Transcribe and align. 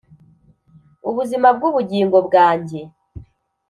ubuzima 1.09 1.47
bw'ubugingo 1.57 2.17
bwanjye 2.27 2.79